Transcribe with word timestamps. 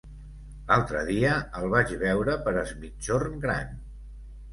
L'altre 0.69 1.01
dia 1.09 1.33
el 1.59 1.67
vaig 1.73 1.93
veure 2.03 2.37
per 2.47 2.53
Es 2.63 2.73
Migjorn 2.79 3.37
Gran. 3.45 3.77